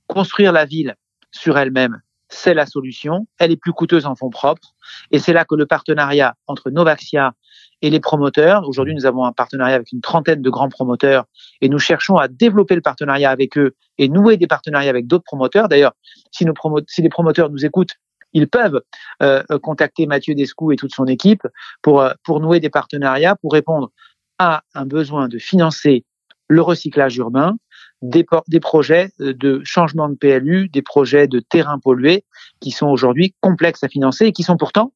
construire 0.07 0.51
la 0.51 0.65
ville 0.65 0.95
sur 1.31 1.57
elle-même, 1.57 2.01
c'est 2.29 2.53
la 2.53 2.65
solution. 2.65 3.27
Elle 3.39 3.51
est 3.51 3.57
plus 3.57 3.73
coûteuse 3.73 4.05
en 4.05 4.15
fonds 4.15 4.29
propres. 4.29 4.73
Et 5.11 5.19
c'est 5.19 5.33
là 5.33 5.45
que 5.45 5.55
le 5.55 5.65
partenariat 5.65 6.35
entre 6.47 6.69
Novaxia 6.69 7.33
et 7.81 7.89
les 7.89 7.99
promoteurs, 7.99 8.67
aujourd'hui 8.67 8.95
nous 8.95 9.05
avons 9.05 9.25
un 9.25 9.31
partenariat 9.31 9.75
avec 9.75 9.91
une 9.91 10.01
trentaine 10.01 10.41
de 10.41 10.49
grands 10.49 10.69
promoteurs 10.69 11.25
et 11.61 11.69
nous 11.69 11.79
cherchons 11.79 12.17
à 12.17 12.27
développer 12.27 12.75
le 12.75 12.81
partenariat 12.81 13.29
avec 13.29 13.57
eux 13.57 13.75
et 13.97 14.09
nouer 14.09 14.37
des 14.37 14.47
partenariats 14.47 14.89
avec 14.89 15.07
d'autres 15.07 15.23
promoteurs. 15.23 15.67
D'ailleurs, 15.67 15.93
si, 16.31 16.45
si 16.87 17.01
les 17.01 17.09
promoteurs 17.09 17.49
nous 17.49 17.65
écoutent, 17.65 17.95
ils 18.33 18.47
peuvent 18.47 18.81
euh, 19.23 19.43
contacter 19.61 20.07
Mathieu 20.07 20.35
Descou 20.35 20.71
et 20.71 20.75
toute 20.75 20.93
son 20.93 21.05
équipe 21.05 21.47
pour, 21.81 22.01
euh, 22.01 22.11
pour 22.23 22.39
nouer 22.39 22.59
des 22.59 22.69
partenariats, 22.69 23.35
pour 23.35 23.53
répondre 23.53 23.91
à 24.39 24.63
un 24.73 24.85
besoin 24.85 25.27
de 25.27 25.37
financer 25.37 26.03
le 26.47 26.61
recyclage 26.61 27.17
urbain, 27.17 27.55
des, 28.01 28.25
des, 28.47 28.59
projets 28.59 29.09
de 29.19 29.61
changement 29.63 30.09
de 30.09 30.15
PLU, 30.15 30.69
des 30.69 30.81
projets 30.81 31.27
de 31.27 31.39
terrain 31.39 31.79
pollué 31.79 32.23
qui 32.59 32.71
sont 32.71 32.87
aujourd'hui 32.87 33.33
complexes 33.41 33.83
à 33.83 33.87
financer 33.87 34.25
et 34.25 34.31
qui 34.31 34.43
sont 34.43 34.57
pourtant 34.57 34.93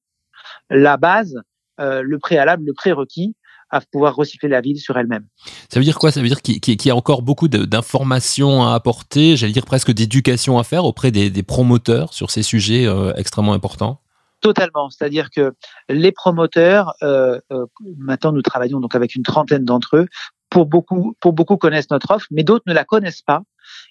la 0.70 0.98
base, 0.98 1.42
euh, 1.80 2.02
le 2.02 2.20
préalable, 2.20 2.66
le 2.66 2.74
prérequis 2.74 3.36
à 3.72 3.82
pouvoir 3.82 4.16
recycler 4.16 4.50
la 4.50 4.62
ville 4.62 4.80
sur 4.80 4.98
elle-même. 4.98 5.28
Ça 5.70 5.80
veut 5.80 5.84
dire 5.84 6.00
quoi? 6.00 6.12
Ça 6.12 6.22
veut 6.22 6.28
dire 6.28 6.42
qu'il 6.42 6.86
y 6.86 6.90
a 6.90 6.96
encore 6.96 7.22
beaucoup 7.22 7.48
d'informations 7.48 8.64
à 8.64 8.74
apporter, 8.74 9.38
j'allais 9.38 9.54
dire 9.54 9.66
presque 9.66 9.92
d'éducation 9.92 10.58
à 10.58 10.64
faire 10.64 10.86
auprès 10.86 11.12
des, 11.12 11.30
des, 11.30 11.44
promoteurs 11.44 12.14
sur 12.14 12.32
ces 12.32 12.42
sujets 12.42 12.88
euh, 12.88 13.14
extrêmement 13.16 13.54
importants? 13.54 14.02
Totalement, 14.42 14.90
c'est-à-dire 14.90 15.30
que 15.30 15.54
les 15.90 16.12
promoteurs, 16.12 16.94
euh, 17.04 17.40
euh, 17.52 17.66
maintenant 17.98 18.32
nous 18.32 18.42
travaillons 18.42 18.80
donc 18.80 18.96
avec 18.96 19.16
une 19.16 19.24
trentaine 19.24 19.66
d'entre 19.66 19.98
eux, 19.98 20.08
pour 20.50 20.66
beaucoup, 20.66 21.16
pour 21.20 21.34
beaucoup 21.34 21.58
connaissent 21.58 21.92
notre 21.92 22.12
offre, 22.12 22.26
mais 22.32 22.44
d'autres 22.44 22.64
ne 22.66 22.74
la 22.74 22.86
connaissent 22.86 23.22
pas 23.22 23.42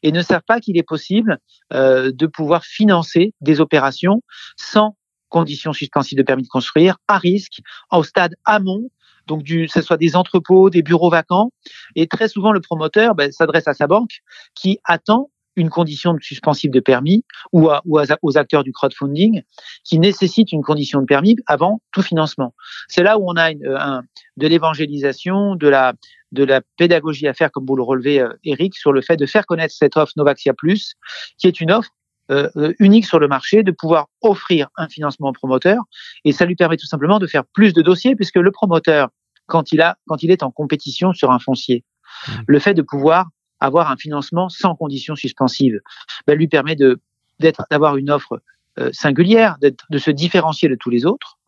et 0.03 0.11
ne 0.11 0.23
savent 0.23 0.43
pas 0.47 0.61
qu'il 0.61 0.77
est 0.79 0.83
possible 0.83 1.39
euh, 1.73 2.11
de 2.13 2.27
pouvoir 2.27 2.65
financer 2.65 3.35
des 3.41 3.61
opérations 3.61 4.23
sans 4.57 4.97
conditions 5.29 5.73
suspensives 5.73 6.19
de 6.19 6.23
permis 6.23 6.43
de 6.43 6.49
construire, 6.49 6.99
à 7.09 7.19
risque, 7.19 7.61
au 7.93 8.03
stade 8.03 8.35
amont, 8.45 8.91
donc 9.27 9.43
du, 9.43 9.69
ce 9.69 9.83
soit 9.83 9.99
des 9.99 10.17
entrepôts, 10.17 10.71
des 10.71 10.83
bureaux 10.83 11.11
vacants. 11.11 11.53
Et 11.95 12.07
très 12.07 12.29
souvent, 12.29 12.53
le 12.53 12.61
promoteur 12.61 13.15
ben, 13.15 13.31
s'adresse 13.31 13.69
à 13.69 13.75
sa 13.75 13.87
banque 13.87 14.21
qui 14.55 14.79
attend 14.85 15.31
une 15.59 15.71
condition 15.71 16.15
de 16.15 16.23
suspensive 16.23 16.71
de 16.71 16.81
permis 16.81 17.25
ou, 17.53 17.69
à, 17.69 17.83
ou 17.85 17.99
aux 18.23 18.39
acteurs 18.39 18.63
du 18.63 18.73
crowdfunding 18.73 19.43
qui 19.85 19.99
nécessitent 19.99 20.53
une 20.53 20.63
condition 20.63 21.01
de 21.01 21.07
permis 21.07 21.37
avant 21.47 21.83
tout 21.93 22.03
financement. 22.03 22.55
C'est 22.87 23.03
là 23.03 23.19
où 23.19 23.29
on 23.29 23.35
a 23.35 23.51
une, 23.51 23.67
un, 23.67 24.03
de 24.37 24.47
l'évangélisation, 24.47 25.57
de 25.57 25.69
la, 25.69 25.95
de 26.31 26.45
la 26.45 26.61
pédagogie 26.77 27.27
à 27.27 27.35
faire, 27.35 27.51
comme 27.51 27.67
vous 27.67 27.77
le 27.77 27.83
relevez, 27.83 28.21
euh, 28.21 28.33
Eric, 28.45 28.77
sur 28.77 28.93
le 28.93 29.03
fait 29.03 29.17
de 29.17 29.27
faire 29.27 29.47
connaître 29.47 29.75
cette 29.75 29.97
offre 29.97 30.13
Novaxia 30.17 30.55
Plus, 30.55 30.95
qui 31.39 31.49
est 31.49 31.61
une 31.61 31.73
offre 31.73 31.91
euh, 32.31 32.49
euh, 32.57 32.73
unique 32.79 33.07
sur 33.07 33.19
le 33.19 33.29
marché, 33.29 33.63
de 33.63 33.71
pouvoir 33.71 34.07
offrir 34.23 34.69
un 34.77 34.89
financement 34.89 35.29
au 35.29 35.33
promoteur, 35.33 35.83
et 36.25 36.33
ça 36.33 36.45
lui 36.45 36.57
permet 36.57 36.77
tout 36.77 36.87
simplement 36.87 37.19
de 37.19 37.27
faire 37.27 37.45
plus 37.45 37.73
de 37.73 37.83
dossiers, 37.83 38.17
puisque 38.17 38.37
le 38.37 38.51
promoteur, 38.51 39.09
quand 39.47 39.73
il 39.73 39.81
a, 39.81 39.97
quand 40.07 40.23
il 40.23 40.31
est 40.31 40.43
en 40.43 40.51
compétition 40.51 41.13
sur 41.13 41.31
un 41.31 41.39
foncier, 41.39 41.85
mmh. 42.27 42.33
le 42.47 42.59
fait 42.59 42.75
de 42.75 42.83
pouvoir 42.83 43.29
avoir 43.61 43.91
un 43.91 43.97
financement 43.97 44.49
sans 44.49 44.75
conditions 44.75 45.17
suspensives, 45.17 45.81
ben, 46.27 46.37
lui 46.37 46.49
permet 46.49 46.77
de 46.77 47.01
d'être 47.41 47.65
d'avoir 47.71 47.97
une 47.97 48.11
offre 48.11 48.43
euh, 48.79 48.91
singulière, 48.93 49.57
de 49.61 49.99
se 49.99 50.11
différencier 50.11 50.69
de 50.69 50.75
tous 50.75 50.91
les 50.91 51.07
autres, 51.07 51.39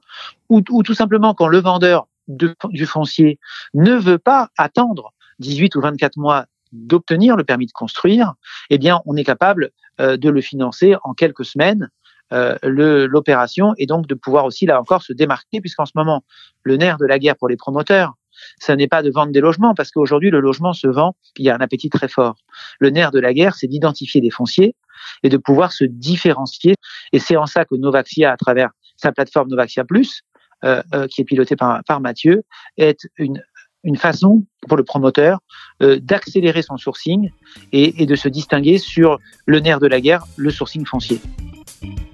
ou, 0.49 0.63
ou 0.71 0.83
tout 0.83 0.95
simplement 0.95 1.35
quand 1.35 1.49
le 1.49 1.59
vendeur 1.59 2.07
de, 2.29 2.55
du 2.71 2.87
foncier 2.87 3.39
ne 3.75 3.95
veut 3.95 4.19
pas 4.19 4.51
attendre 4.57 5.13
18 5.41 5.75
ou 5.77 5.81
24 5.81 6.17
mois 6.17 6.47
d'obtenir 6.73 7.37
le 7.37 7.45
permis 7.45 7.67
de 7.67 7.73
construire, 7.73 8.35
eh 8.71 8.79
bien, 8.79 9.01
on 9.07 9.17
est 9.17 9.25
capable 9.25 9.71
de 10.01 10.31
le 10.31 10.41
financer 10.41 10.97
en 11.05 11.15
quelques 11.15 11.45
semaines 11.45 11.89
euh, 12.33 12.57
l'opération 12.63 13.75
et 13.77 13.87
donc 13.87 14.07
de 14.07 14.15
pouvoir 14.15 14.45
aussi 14.45 14.65
là 14.65 14.81
encore 14.81 15.03
se 15.03 15.13
démarquer 15.13 15.61
puisqu'en 15.61 15.85
ce 15.85 15.93
moment 15.97 16.23
le 16.63 16.77
nerf 16.77 16.97
de 16.97 17.05
la 17.05 17.19
guerre 17.19 17.35
pour 17.37 17.49
les 17.49 17.57
promoteurs 17.57 18.15
ce 18.61 18.71
n'est 18.71 18.87
pas 18.87 19.03
de 19.03 19.11
vendre 19.11 19.33
des 19.33 19.41
logements 19.41 19.75
parce 19.75 19.91
qu'aujourd'hui 19.91 20.31
le 20.31 20.39
logement 20.39 20.73
se 20.73 20.87
vend 20.87 21.17
il 21.39 21.47
y 21.47 21.51
a 21.51 21.57
un 21.57 21.61
appétit 21.61 21.91
très 21.91 22.07
fort. 22.07 22.37
Le 22.79 22.91
nerf 22.91 23.11
de 23.11 23.19
la 23.19 23.35
guerre 23.35 23.57
c'est 23.57 23.67
d'identifier 23.67 24.21
des 24.21 24.31
fonciers 24.31 24.77
et 25.25 25.29
de 25.29 25.37
pouvoir 25.39 25.73
se 25.73 25.83
différencier. 25.83 26.77
Et 27.13 27.19
c'est 27.19 27.37
en 27.37 27.47
ça 27.47 27.65
que 27.65 27.75
Novaxia 27.75 28.31
à 28.31 28.37
travers 28.37 28.71
sa 28.97 29.11
plateforme 29.11 29.49
Novaxia 29.49 29.85
Plus 29.85 30.23
euh, 30.63 30.83
euh, 30.95 31.09
qui 31.09 31.23
est 31.23 31.25
pilotée 31.25 31.57
par, 31.57 31.83
par 31.85 32.01
Mathieu 32.01 32.45
est 32.77 33.09
une 33.17 33.43
une 33.85 33.97
façon 33.97 34.45
pour 34.69 34.77
le 34.77 34.85
promoteur 34.85 35.39
euh, 35.83 35.99
d'accélérer 36.01 36.63
son 36.63 36.77
sourcing 36.77 37.31
et, 37.73 38.07
de 38.07 38.15
se 38.15 38.29
distinguer 38.29 38.79
sur 38.79 39.19
le 39.47 39.61
nerf 39.61 39.81
de 39.81 39.87
la 39.87 40.01
guerre, 40.01 40.27
le 40.37 40.51
sourcing 40.51 40.85
foncier. 40.85 41.21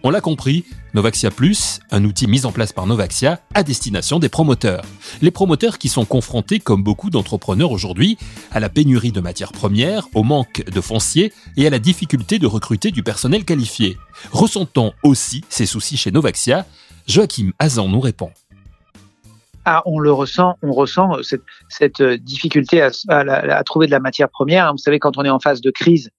On 0.05 0.11
l'a 0.11 0.21
compris, 0.21 0.65
Novaxia 0.95 1.33
Plus, 1.33 1.81
un 1.91 2.05
outil 2.05 2.29
mis 2.29 2.47
en 2.47 2.53
place 2.53 2.73
par 2.73 2.87
Novaxia 2.87 3.41
à 3.55 3.65
destination 3.65 4.21
des 4.21 4.29
promoteurs. 4.29 4.85
Les 5.21 5.33
promoteurs 5.33 5.79
qui 5.79 5.89
sont 5.89 6.05
confrontés, 6.05 6.61
comme 6.61 6.85
beaucoup 6.85 7.11
d'entrepreneurs 7.11 7.73
aujourd'hui, 7.73 8.17
à 8.53 8.61
la 8.61 8.69
pénurie 8.69 9.11
de 9.11 9.21
matières 9.21 9.51
premières, 9.51 10.07
au 10.15 10.23
manque 10.23 10.63
de 10.71 10.81
foncier 10.81 11.33
et 11.57 11.67
à 11.67 11.71
la 11.71 11.81
difficulté 11.81 12.39
de 12.39 12.47
recruter 12.47 12.93
du 12.93 13.03
personnel 13.03 13.45
qualifié. 13.45 13.97
Ressentons 14.31 14.93
aussi 15.03 15.43
ces 15.49 15.67
soucis 15.67 15.97
chez 15.97 16.13
Novaxia 16.13 16.67
Joachim 17.09 17.53
Azan 17.59 17.89
nous 17.89 18.01
répond. 18.01 18.31
Ah, 19.69 19.83
on 19.85 19.99
le 19.99 20.13
ressent, 20.13 20.55
on 20.63 20.71
ressent 20.71 21.17
cette, 21.69 22.01
difficulté 22.01 22.81
à, 22.81 23.65
trouver 23.65 23.87
de 23.87 23.91
la 23.91 23.99
matière 23.99 24.29
première. 24.31 24.71
Vous 24.71 24.79
savez, 24.79 25.01
quand 25.01 25.19
on 25.19 25.25
est 25.25 25.29
en 25.29 25.41
phase 25.41 25.61
de 25.61 25.73
crise, 25.73 26.11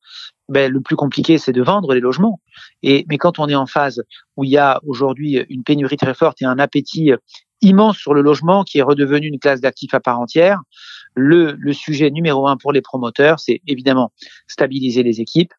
ben, 0.50 0.70
le 0.70 0.82
plus 0.82 0.98
compliqué, 0.98 1.38
c'est 1.38 1.54
de 1.54 1.62
vendre 1.62 1.94
les 1.94 2.01
logements. 2.01 2.42
Et, 2.84 3.06
mais 3.08 3.18
quand 3.18 3.39
on 3.39 3.48
est 3.48 3.56
en 3.56 3.66
phase 3.66 4.04
où 4.36 4.44
il 4.44 4.50
y 4.50 4.58
a 4.58 4.82
aujourd'hui 4.86 5.46
une 5.50 5.63
pénurie 5.63 5.96
très 5.96 6.13
forte 6.13 6.42
et 6.42 6.46
un 6.46 6.60
appétit 6.60 7.13
immense 7.62 7.98
sur 7.98 8.13
le 8.13 8.22
logement 8.22 8.66
qui 8.66 8.80
est 8.80 8.84
redevenu 8.84 9.27
une 9.27 9.39
classe 9.39 9.62
d'actifs 9.62 9.94
à 9.94 10.01
part 10.01 10.20
entière, 10.20 10.60
le, 11.16 11.54
le 11.58 11.72
sujet 11.72 12.12
numéro 12.12 12.50
un 12.50 12.58
pour 12.58 12.74
les 12.74 12.82
promoteurs, 12.82 13.39
c'est 13.39 13.62
évidemment 13.66 14.12
stabiliser 14.50 15.04
les 15.04 15.22
équipes. 15.22 15.54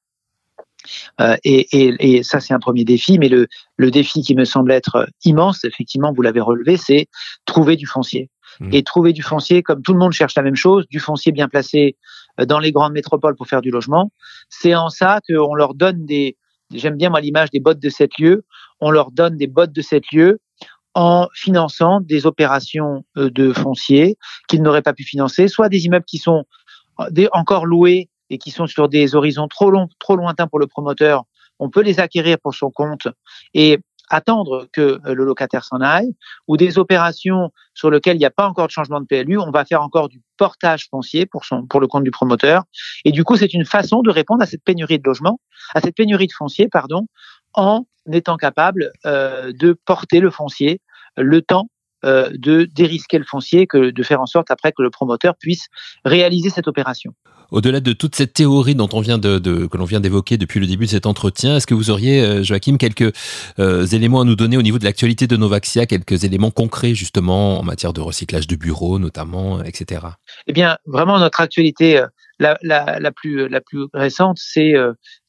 Euh, 1.20 1.36
et, 1.44 1.66
et, 1.72 2.16
et, 2.16 2.22
ça, 2.22 2.40
c'est 2.40 2.54
un 2.54 2.58
premier 2.58 2.84
défi. 2.84 3.18
Mais 3.18 3.28
le, 3.28 3.46
le 3.76 3.90
défi 3.90 4.22
qui 4.22 4.34
me 4.34 4.44
semble 4.44 4.72
être 4.72 5.08
immense, 5.24 5.64
effectivement, 5.64 6.12
vous 6.12 6.22
l'avez 6.22 6.40
relevé, 6.40 6.76
c'est 6.76 7.06
trouver 7.44 7.76
du 7.76 7.86
foncier. 7.86 8.30
Mmh. 8.60 8.70
Et 8.72 8.82
trouver 8.82 9.12
du 9.12 9.22
foncier, 9.22 9.62
comme 9.62 9.82
tout 9.82 9.92
le 9.92 9.98
monde 9.98 10.12
cherche 10.12 10.34
la 10.34 10.42
même 10.42 10.56
chose, 10.56 10.86
du 10.88 11.00
foncier 11.00 11.32
bien 11.32 11.48
placé 11.48 11.96
euh, 12.40 12.46
dans 12.46 12.58
les 12.58 12.72
grandes 12.72 12.92
métropoles 12.92 13.36
pour 13.36 13.46
faire 13.46 13.60
du 13.60 13.70
logement. 13.70 14.10
C'est 14.48 14.74
en 14.74 14.88
ça 14.88 15.20
qu'on 15.28 15.54
leur 15.54 15.74
donne 15.74 16.06
des, 16.06 16.36
j'aime 16.72 16.96
bien 16.96 17.10
moi 17.10 17.20
l'image 17.20 17.50
des 17.50 17.60
bottes 17.60 17.80
de 17.80 17.88
sept 17.88 18.18
lieux, 18.18 18.44
on 18.80 18.90
leur 18.90 19.10
donne 19.10 19.36
des 19.36 19.46
bottes 19.46 19.72
de 19.72 19.82
sept 19.82 20.04
lieux 20.12 20.40
en 20.94 21.28
finançant 21.34 22.00
des 22.00 22.26
opérations 22.26 23.04
euh, 23.16 23.30
de 23.30 23.52
foncier 23.52 24.16
qu'ils 24.48 24.62
n'auraient 24.62 24.82
pas 24.82 24.94
pu 24.94 25.04
financer, 25.04 25.48
soit 25.48 25.68
des 25.68 25.84
immeubles 25.86 26.06
qui 26.06 26.18
sont 26.18 26.44
euh, 27.00 27.28
encore 27.32 27.66
loués 27.66 28.08
et 28.30 28.38
qui 28.38 28.50
sont 28.50 28.66
sur 28.66 28.88
des 28.88 29.14
horizons 29.14 29.48
trop 29.48 29.70
longs, 29.70 29.88
trop 29.98 30.16
lointains 30.16 30.46
pour 30.46 30.58
le 30.58 30.66
promoteur, 30.66 31.24
on 31.58 31.70
peut 31.70 31.82
les 31.82 32.00
acquérir 32.00 32.38
pour 32.38 32.54
son 32.54 32.70
compte 32.70 33.08
et 33.54 33.80
attendre 34.10 34.68
que 34.72 35.00
euh, 35.06 35.14
le 35.14 35.24
locataire 35.24 35.64
s'en 35.64 35.80
aille, 35.80 36.14
ou 36.46 36.56
des 36.56 36.78
opérations 36.78 37.50
sur 37.74 37.90
lesquelles 37.90 38.16
il 38.16 38.20
n'y 38.20 38.24
a 38.24 38.30
pas 38.30 38.46
encore 38.46 38.66
de 38.66 38.72
changement 38.72 39.00
de 39.00 39.06
PLU, 39.06 39.38
on 39.38 39.50
va 39.50 39.64
faire 39.64 39.82
encore 39.82 40.08
du 40.08 40.20
portage 40.36 40.88
foncier 40.90 41.26
pour, 41.26 41.44
son, 41.44 41.66
pour 41.66 41.80
le 41.80 41.86
compte 41.86 42.04
du 42.04 42.10
promoteur. 42.10 42.64
Et 43.04 43.12
du 43.12 43.24
coup, 43.24 43.36
c'est 43.36 43.52
une 43.52 43.64
façon 43.64 44.02
de 44.02 44.10
répondre 44.10 44.42
à 44.42 44.46
cette 44.46 44.64
pénurie 44.64 44.98
de 44.98 45.04
logement, 45.04 45.40
à 45.74 45.80
cette 45.80 45.94
pénurie 45.94 46.26
de 46.26 46.32
foncier, 46.32 46.68
pardon, 46.68 47.06
en 47.54 47.86
étant 48.10 48.36
capable 48.36 48.92
euh, 49.06 49.52
de 49.52 49.72
porter 49.84 50.20
le 50.20 50.30
foncier 50.30 50.80
le 51.16 51.42
temps 51.42 51.68
euh, 52.04 52.30
de 52.32 52.64
dérisquer 52.64 53.18
le 53.18 53.24
foncier 53.24 53.66
que 53.66 53.90
de 53.90 54.02
faire 54.04 54.20
en 54.20 54.26
sorte 54.26 54.52
après 54.52 54.70
que 54.70 54.82
le 54.82 54.90
promoteur 54.90 55.34
puisse 55.36 55.66
réaliser 56.04 56.48
cette 56.48 56.68
opération. 56.68 57.12
Au-delà 57.50 57.80
de 57.80 57.92
toute 57.92 58.14
cette 58.14 58.34
théorie 58.34 58.76
dont 58.76 58.88
on 58.92 59.00
vient 59.00 59.18
de, 59.18 59.38
que 59.66 59.76
l'on 59.76 59.84
vient 59.84 59.98
d'évoquer 59.98 60.36
depuis 60.36 60.60
le 60.60 60.66
début 60.66 60.84
de 60.84 60.90
cet 60.90 61.06
entretien, 61.06 61.56
est-ce 61.56 61.66
que 61.66 61.74
vous 61.74 61.90
auriez, 61.90 62.22
euh, 62.22 62.42
Joachim, 62.44 62.76
quelques 62.76 63.12
euh, 63.58 63.84
éléments 63.86 64.20
à 64.20 64.24
nous 64.24 64.36
donner 64.36 64.56
au 64.56 64.62
niveau 64.62 64.78
de 64.78 64.84
l'actualité 64.84 65.26
de 65.26 65.36
Novaxia, 65.36 65.86
quelques 65.86 66.22
éléments 66.22 66.52
concrets 66.52 66.94
justement 66.94 67.58
en 67.58 67.64
matière 67.64 67.92
de 67.92 68.00
recyclage 68.00 68.46
de 68.46 68.54
bureaux 68.54 69.00
notamment, 69.00 69.64
etc. 69.64 70.02
Eh 70.46 70.52
bien, 70.52 70.78
vraiment 70.86 71.18
notre 71.18 71.40
actualité 71.40 72.00
la, 72.38 72.58
la, 72.62 73.00
la 73.00 73.10
plus 73.10 73.48
la 73.48 73.60
plus 73.60 73.86
récente, 73.92 74.38
c'est 74.38 74.74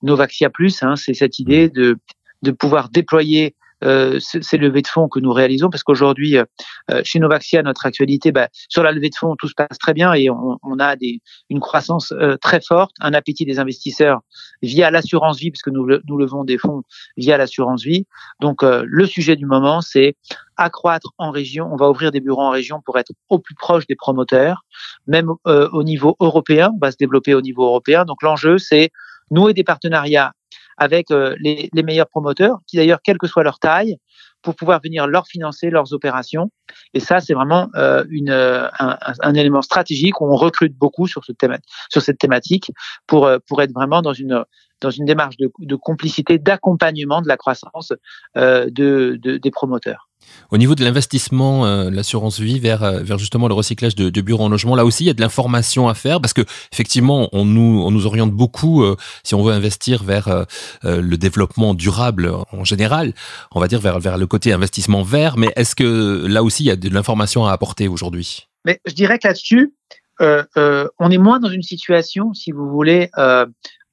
Novaxia 0.03 0.51
Plus. 0.51 0.83
Hein, 0.83 0.95
c'est 0.97 1.15
cette 1.15 1.39
idée 1.39 1.67
mmh. 1.67 1.71
de 1.71 1.97
de 2.41 2.51
pouvoir 2.51 2.89
déployer 2.89 3.55
euh, 3.83 4.19
ces 4.19 4.57
levées 4.57 4.81
de 4.81 4.87
fonds 4.87 5.07
que 5.07 5.19
nous 5.19 5.31
réalisons, 5.31 5.69
parce 5.69 5.83
qu'aujourd'hui, 5.83 6.37
euh, 6.37 6.43
euh, 6.91 7.01
chez 7.03 7.19
Novaxia, 7.19 7.63
notre 7.63 7.85
actualité, 7.85 8.31
bah, 8.31 8.49
sur 8.67 8.83
la 8.83 8.91
levée 8.91 9.09
de 9.09 9.15
fonds, 9.15 9.35
tout 9.37 9.47
se 9.47 9.53
passe 9.53 9.77
très 9.79 9.93
bien 9.93 10.13
et 10.13 10.29
on, 10.29 10.57
on 10.63 10.79
a 10.79 10.95
des, 10.95 11.21
une 11.49 11.59
croissance 11.59 12.13
très 12.41 12.61
forte, 12.61 12.91
un 12.99 13.13
appétit 13.13 13.45
des 13.45 13.59
investisseurs 13.59 14.19
via 14.61 14.91
l'assurance 14.91 15.39
vie, 15.39 15.51
puisque 15.51 15.69
nous, 15.69 15.87
nous 16.07 16.17
levons 16.17 16.43
des 16.43 16.57
fonds 16.57 16.83
via 17.17 17.37
l'assurance 17.37 17.83
vie. 17.83 18.05
Donc, 18.41 18.63
le 18.63 19.05
sujet 19.05 19.35
du 19.35 19.45
moment, 19.45 19.81
c'est 19.81 20.15
accroître 20.57 21.13
en 21.17 21.31
région. 21.31 21.69
On 21.71 21.75
va 21.75 21.89
ouvrir 21.89 22.11
des 22.11 22.19
bureaux 22.19 22.41
en 22.41 22.49
région 22.49 22.81
pour 22.81 22.97
être 22.97 23.11
au 23.29 23.39
plus 23.39 23.55
proche 23.55 23.87
des 23.87 23.95
promoteurs, 23.95 24.65
même 25.07 25.29
au 25.45 25.83
niveau 25.83 26.15
européen. 26.19 26.71
On 26.75 26.79
va 26.79 26.91
se 26.91 26.97
développer 26.97 27.33
au 27.33 27.41
niveau 27.41 27.63
européen. 27.63 28.05
Donc, 28.05 28.21
l'enjeu, 28.23 28.57
c'est 28.57 28.89
nouer 29.31 29.53
des 29.53 29.63
partenariats 29.63 30.33
avec 30.79 31.11
euh, 31.11 31.35
les, 31.39 31.69
les, 31.73 31.83
meilleurs 31.83 32.07
promoteurs, 32.07 32.59
qui 32.67 32.77
d'ailleurs, 32.77 32.99
quelle 33.03 33.17
que 33.17 33.27
soit 33.27 33.43
leur 33.43 33.59
taille, 33.59 33.97
pour 34.41 34.55
pouvoir 34.55 34.79
venir 34.83 35.07
leur 35.07 35.27
financer 35.27 35.69
leurs 35.69 35.93
opérations. 35.93 36.51
Et 36.93 36.99
ça, 36.99 37.19
c'est 37.19 37.33
vraiment 37.33 37.69
euh, 37.75 38.05
une, 38.09 38.29
euh, 38.29 38.67
un, 38.79 38.97
un, 39.21 39.33
élément 39.33 39.61
stratégique 39.61 40.21
où 40.21 40.31
on 40.31 40.35
recrute 40.35 40.75
beaucoup 40.77 41.07
sur, 41.07 41.23
ce 41.25 41.31
thème, 41.31 41.57
sur 41.89 42.01
cette 42.01 42.17
thématique 42.17 42.71
pour, 43.07 43.25
euh, 43.25 43.39
pour 43.47 43.61
être 43.61 43.73
vraiment 43.73 44.01
dans 44.01 44.13
une, 44.13 44.43
dans 44.81 44.91
une 44.91 45.05
démarche 45.05 45.37
de, 45.37 45.51
de 45.59 45.75
complicité, 45.75 46.37
d'accompagnement 46.37 47.21
de 47.21 47.27
la 47.27 47.37
croissance 47.37 47.93
euh, 48.37 48.69
de, 48.69 49.17
de, 49.21 49.37
des 49.37 49.51
promoteurs. 49.51 50.08
Au 50.51 50.57
niveau 50.57 50.75
de 50.75 50.83
l'investissement, 50.83 51.65
euh, 51.65 51.89
l'assurance 51.91 52.39
vie 52.39 52.59
vers, 52.59 52.83
euh, 52.83 52.99
vers 53.01 53.19
justement 53.19 53.47
le 53.47 53.53
recyclage 53.53 53.95
de, 53.95 54.09
de, 54.09 54.21
bureaux 54.21 54.45
en 54.45 54.49
logement, 54.49 54.75
là 54.75 54.83
aussi, 54.83 55.03
il 55.03 55.07
y 55.07 55.09
a 55.09 55.13
de 55.13 55.21
l'information 55.21 55.87
à 55.87 55.93
faire 55.93 56.21
parce 56.21 56.33
que 56.33 56.41
effectivement, 56.71 57.29
on 57.33 57.45
nous, 57.45 57.83
on 57.85 57.91
nous 57.91 58.07
oriente 58.07 58.31
beaucoup 58.31 58.83
euh, 58.83 58.95
si 59.23 59.35
on 59.35 59.43
veut 59.43 59.53
investir 59.53 60.03
vers 60.03 60.45
le 60.83 61.15
développement 61.17 61.73
durable 61.73 62.31
en 62.51 62.63
général, 62.63 63.13
on 63.51 63.59
va 63.59 63.67
dire 63.67 63.79
vers, 63.79 63.99
vers 63.99 64.17
le 64.17 64.27
côté 64.27 64.53
investissement 64.53 65.03
vert. 65.03 65.37
Mais 65.37 65.51
est-ce 65.55 65.75
que 65.75 66.25
là 66.27 66.43
aussi, 66.43 66.63
il 66.63 66.67
y 66.67 66.71
a 66.71 66.75
de 66.75 66.89
l'information 66.89 67.45
à 67.45 67.51
apporter 67.51 67.87
aujourd'hui? 67.87 68.47
Mais 68.65 68.79
je 68.85 68.93
dirais 68.93 69.19
que 69.19 69.27
là-dessus, 69.27 69.73
on 70.19 71.11
est 71.11 71.17
moins 71.17 71.39
dans 71.39 71.49
une 71.49 71.63
situation, 71.63 72.33
si 72.33 72.51
vous 72.51 72.69
voulez, 72.69 73.09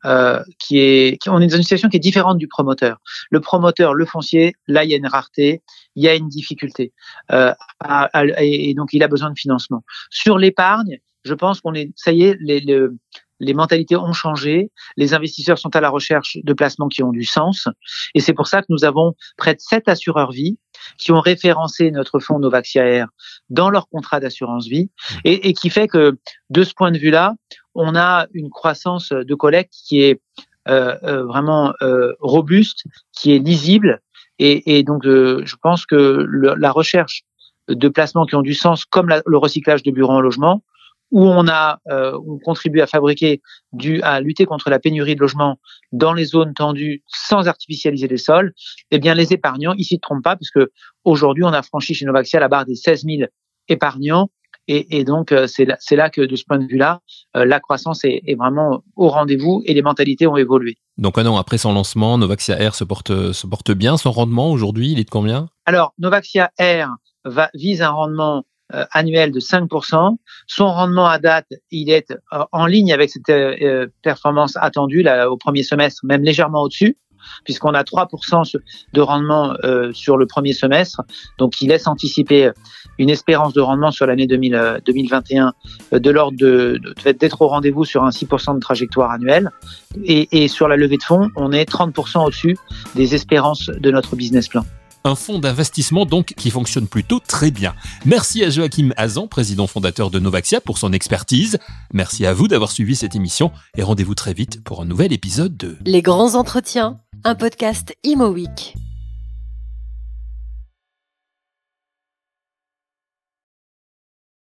euh, 0.07 0.43
on 1.27 1.41
est 1.41 1.47
dans 1.47 1.57
une 1.57 1.63
situation 1.63 1.89
qui 1.89 1.97
est 1.97 2.01
différente 2.01 2.39
du 2.39 2.49
promoteur. 2.49 2.99
Le 3.31 3.41
promoteur, 3.41 3.95
le 3.95 4.07
foncier, 4.07 4.55
là 4.69 4.85
il 4.85 4.91
y 4.91 4.95
a 4.95 4.97
une 4.97 5.07
rareté, 5.07 5.63
il 5.97 6.05
y 6.05 6.09
a 6.09 6.15
une 6.15 6.29
difficulté, 6.29 6.93
euh, 7.33 7.53
et 8.39 8.75
donc 8.75 8.93
il 8.93 9.03
a 9.03 9.09
besoin 9.09 9.31
de 9.31 9.39
financement. 9.39 9.83
Sur 10.11 10.39
l'épargne, 10.39 10.99
je 11.25 11.35
pense 11.35 11.61
qu'on 11.61 11.75
est, 11.75 11.93
ça 11.97 12.13
y 12.13 12.23
est, 12.23 12.39
les, 12.41 13.55
mentalités 13.55 13.97
ont 13.97 14.13
changé, 14.13 14.71
les 14.97 15.13
investisseurs 15.13 15.59
sont 15.59 15.75
à 15.75 15.81
la 15.81 15.91
recherche 15.91 16.39
de 16.43 16.53
placements 16.53 16.89
qui 16.89 17.03
ont 17.03 17.11
du 17.11 17.25
sens, 17.25 17.69
et 18.15 18.21
c'est 18.21 18.35
pour 18.35 18.47
ça 18.47 18.63
que 18.63 18.67
nous 18.69 18.85
avons 18.85 19.15
près 19.37 19.55
de 19.55 19.61
sept 19.61 19.89
assureurs 19.89 20.31
vie 20.31 20.59
qui 20.99 21.11
ont 21.11 21.21
référencé 21.21 21.91
notre 21.91 22.21
fonds 22.21 22.39
Novaxia 22.39 22.87
Air 22.87 23.09
dans 23.51 23.71
leur 23.71 23.89
contrat 23.89 24.21
d'assurance 24.21 24.69
vie, 24.69 24.91
et, 25.25 25.53
qui 25.53 25.71
fait 25.71 25.89
que 25.89 26.19
de 26.51 26.63
ce 26.63 26.75
point 26.75 26.93
de 26.93 26.99
vue-là, 26.99 27.35
on 27.77 27.95
a 27.95 28.27
une 28.33 28.51
croissance 28.51 29.11
de 29.11 29.35
collecte 29.35 29.75
qui 29.87 30.03
est 30.03 30.21
euh, 30.69 30.97
euh, 31.05 31.25
vraiment 31.25 31.75
euh, 31.83 32.15
robuste, 32.21 32.85
qui 33.13 33.33
est 33.33 33.39
lisible, 33.39 34.01
et, 34.39 34.83
donc 34.83 35.05
je 35.05 35.57
pense 35.63 35.87
que 35.87 36.27
la 36.59 36.71
recherche 36.71 37.23
de 37.69 37.89
placements 37.89 38.27
qui 38.27 38.35
ont 38.35 38.43
du 38.43 38.53
sens, 38.53 38.85
comme 38.85 39.09
le 39.09 39.39
recyclage 39.39 39.83
de 39.83 39.91
bureaux 39.91 40.13
en 40.13 40.21
logement, 40.21 40.63
où 41.11 41.25
on 41.25 41.47
a 41.49 41.81
euh, 41.89 42.19
on 42.27 42.39
contribue 42.39 42.81
à 42.81 42.87
fabriquer 42.87 43.41
du 43.73 44.03
à 44.03 44.21
lutter 44.21 44.45
contre 44.45 44.71
la 44.71 44.79
pénurie 44.79 45.15
de 45.15 45.21
logements 45.21 45.59
dans 45.93 46.13
les 46.13 46.25
zones 46.25 46.55
tendues 46.55 47.03
sans 47.07 47.49
artificialiser 47.49 48.09
les 48.09 48.19
sols, 48.19 48.53
eh 48.91 48.99
bien 48.99 49.15
les 49.15 49.33
épargnants 49.33 49.75
ils 49.79 49.85
s'y 49.85 50.01
trompent 50.01 50.25
pas 50.25 50.37
parce 50.37 50.51
que 50.51 50.71
aujourd'hui 51.05 51.45
on 51.45 51.53
a 51.53 51.63
franchi 51.63 51.95
chez 51.95 52.05
Novaxia 52.05 52.41
la 52.41 52.49
barre 52.49 52.67
des 52.67 52.75
16 52.75 53.05
000 53.05 53.29
épargnants 53.69 54.31
et, 54.69 54.99
et 54.99 55.05
donc 55.05 55.33
euh, 55.33 55.47
c'est 55.47 55.65
là, 55.65 55.77
là 55.93 56.11
que 56.11 56.21
de 56.21 56.37
ce 56.37 56.45
point 56.45 56.59
de 56.59 56.67
vue-là 56.67 57.01
euh, 57.37 57.45
la 57.45 57.61
croissance 57.61 58.05
est, 58.05 58.23
est 58.27 58.35
vraiment 58.35 58.83
au 58.97 59.09
rendez-vous 59.09 59.63
et 59.65 59.75
les 59.75 59.83
mentalités 59.83 60.27
ont 60.27 60.37
évolué. 60.37 60.77
Donc 60.99 61.19
un 61.19 61.27
an 61.27 61.37
après 61.37 61.59
son 61.59 61.73
lancement, 61.73 62.19
Novaxia 62.19 62.61
Air 62.61 62.75
se 62.75 62.85
porte 62.85 63.33
se 63.33 63.47
porte 63.47 63.71
bien. 63.73 63.97
Son 63.97 64.11
rendement 64.11 64.51
aujourd'hui, 64.51 64.93
il 64.93 64.99
est 64.99 65.05
de 65.05 65.11
combien? 65.11 65.49
Alors 65.65 65.93
Novaxia 65.99 66.51
Air 66.59 66.91
va, 67.25 67.51
vise 67.55 67.83
un 67.83 67.91
rendement 67.91 68.45
euh, 68.75 68.85
annuel 68.91 69.31
de 69.31 69.39
5%. 69.39 70.17
Son 70.49 70.67
rendement 70.67 71.07
à 71.07 71.21
date, 71.21 71.47
il 71.71 71.89
est 71.89 72.11
euh, 72.11 72.43
en 72.51 72.67
ligne 72.67 72.93
avec 72.93 73.11
cette 73.11 73.29
euh, 73.29 73.87
performance 74.03 74.57
attendue 74.57 75.03
là, 75.03 75.31
au 75.31 75.37
premier 75.37 75.63
semestre, 75.63 76.05
même 76.05 76.25
légèrement 76.25 76.63
au-dessus 76.63 76.99
puisqu'on 77.45 77.75
a 77.75 77.83
3% 77.83 78.59
de 78.93 79.01
rendement 79.01 79.55
sur 79.93 80.17
le 80.17 80.27
premier 80.27 80.53
semestre. 80.53 81.03
Donc, 81.39 81.61
il 81.61 81.69
laisse 81.69 81.87
anticiper 81.87 82.51
une 82.99 83.11
espérance 83.11 83.53
de 83.53 83.61
rendement 83.61 83.91
sur 83.91 84.07
l'année 84.07 84.27
2021 84.27 85.53
de 85.93 86.11
l'ordre 86.11 86.39
de, 86.39 86.81
d'être 87.05 87.43
au 87.43 87.49
rendez-vous 87.49 87.85
sur 87.85 88.05
un 88.05 88.11
6% 88.11 88.55
de 88.55 88.61
trajectoire 88.61 89.11
annuelle. 89.11 89.51
Et, 90.05 90.45
et 90.45 90.49
sur 90.49 90.69
la 90.69 90.77
levée 90.77 90.97
de 90.97 91.03
fonds, 91.03 91.31
on 91.37 91.53
est 91.53 91.69
30% 91.69 92.25
au-dessus 92.25 92.57
des 92.95 93.15
espérances 93.15 93.67
de 93.67 93.91
notre 93.91 94.17
business 94.17 94.49
plan. 94.49 94.65
Un 95.07 95.15
fonds 95.15 95.39
d'investissement 95.39 96.05
donc 96.05 96.35
qui 96.37 96.51
fonctionne 96.51 96.89
plutôt 96.89 97.21
très 97.21 97.53
bien. 97.53 97.77
Merci 98.05 98.43
à 98.43 98.51
Joachim 98.51 98.91
Hazan, 98.97 99.29
président 99.29 99.69
fondateur 99.69 100.11
de 100.11 100.19
Novaxia, 100.19 100.61
pour 100.61 100.79
son 100.79 100.93
expertise. 100.93 101.59
Merci 101.93 102.27
à 102.27 102.35
vous 102.35 102.49
d'avoir 102.49 102.73
suivi 102.73 102.97
cette 102.97 103.15
émission 103.15 103.53
et 103.77 103.85
rendez-vous 103.85 104.17
très 104.17 104.33
vite 104.33 104.65
pour 104.65 104.83
un 104.83 104.85
nouvel 104.85 105.13
épisode 105.13 105.57
de 105.57 105.77
Les 105.85 106.03
grands 106.03 106.35
entretiens, 106.35 106.99
un 107.27 107.35
podcast 107.35 107.91
Imo 108.03 108.29
Week. 108.29 108.86